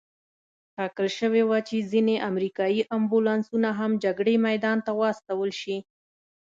[0.75, 5.77] ټاکل شوې وه چې ځینې امریکایي امبولانسونه هم جګړې میدان ته واستول شي.